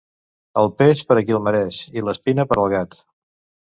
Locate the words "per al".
2.53-2.71